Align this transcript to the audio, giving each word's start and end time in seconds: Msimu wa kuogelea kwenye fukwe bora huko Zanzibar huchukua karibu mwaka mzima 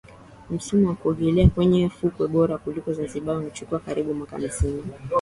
Msimu 0.49 0.87
wa 0.87 0.95
kuogelea 0.95 1.49
kwenye 1.49 1.89
fukwe 1.89 2.27
bora 2.27 2.55
huko 2.65 2.93
Zanzibar 2.93 3.35
huchukua 3.43 3.79
karibu 3.79 4.13
mwaka 4.13 4.37
mzima 4.37 4.83